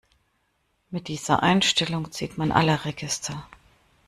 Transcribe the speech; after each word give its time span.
Mit 0.89 1.09
dieser 1.09 1.43
Einstellung 1.43 2.11
zieht 2.11 2.35
man 2.35 2.51
alle 2.51 2.85
Register. 2.85 3.47